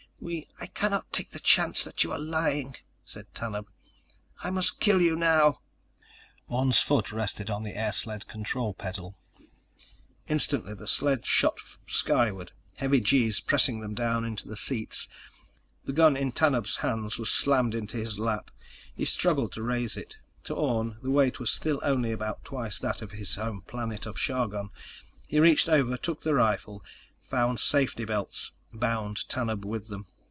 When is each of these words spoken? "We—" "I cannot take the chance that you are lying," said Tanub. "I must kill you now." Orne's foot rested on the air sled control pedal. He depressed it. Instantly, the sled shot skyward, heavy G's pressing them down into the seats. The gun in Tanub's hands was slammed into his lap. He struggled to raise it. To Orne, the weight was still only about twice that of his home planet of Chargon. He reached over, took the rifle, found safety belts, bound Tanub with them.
"We—" 0.23 0.47
"I 0.59 0.67
cannot 0.67 1.11
take 1.11 1.31
the 1.31 1.39
chance 1.39 1.83
that 1.83 2.03
you 2.03 2.11
are 2.11 2.19
lying," 2.19 2.75
said 3.03 3.25
Tanub. 3.33 3.65
"I 4.43 4.51
must 4.51 4.79
kill 4.79 5.01
you 5.01 5.15
now." 5.15 5.61
Orne's 6.47 6.77
foot 6.77 7.11
rested 7.11 7.49
on 7.49 7.63
the 7.63 7.75
air 7.75 7.91
sled 7.91 8.27
control 8.27 8.75
pedal. 8.75 9.17
He 9.33 9.45
depressed 9.45 9.81
it. 10.27 10.31
Instantly, 10.31 10.73
the 10.75 10.87
sled 10.87 11.25
shot 11.25 11.57
skyward, 11.87 12.51
heavy 12.75 12.99
G's 13.01 13.39
pressing 13.39 13.79
them 13.79 13.95
down 13.95 14.23
into 14.23 14.47
the 14.47 14.55
seats. 14.55 15.07
The 15.85 15.91
gun 15.93 16.15
in 16.15 16.31
Tanub's 16.33 16.75
hands 16.75 17.17
was 17.17 17.31
slammed 17.31 17.73
into 17.73 17.97
his 17.97 18.19
lap. 18.19 18.51
He 18.93 19.05
struggled 19.05 19.53
to 19.53 19.63
raise 19.63 19.97
it. 19.97 20.17
To 20.43 20.53
Orne, 20.53 20.99
the 21.01 21.09
weight 21.09 21.39
was 21.39 21.49
still 21.49 21.79
only 21.81 22.11
about 22.11 22.45
twice 22.45 22.77
that 22.77 23.01
of 23.01 23.09
his 23.09 23.33
home 23.37 23.63
planet 23.65 24.05
of 24.05 24.17
Chargon. 24.17 24.69
He 25.25 25.39
reached 25.39 25.67
over, 25.67 25.97
took 25.97 26.21
the 26.21 26.35
rifle, 26.35 26.85
found 27.23 27.59
safety 27.59 28.05
belts, 28.05 28.51
bound 28.73 29.17
Tanub 29.27 29.65
with 29.65 29.87
them. 29.87 30.05